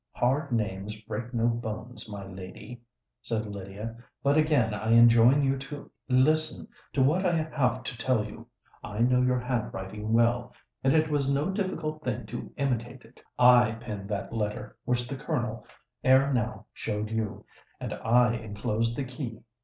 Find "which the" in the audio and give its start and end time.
14.85-15.17